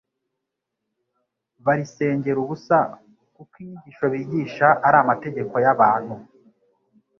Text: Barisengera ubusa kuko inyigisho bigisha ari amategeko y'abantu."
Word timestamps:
Barisengera 1.65 2.37
ubusa 2.43 2.77
kuko 3.35 3.53
inyigisho 3.63 4.05
bigisha 4.13 4.67
ari 4.87 4.97
amategeko 5.03 5.53
y'abantu." 5.65 6.15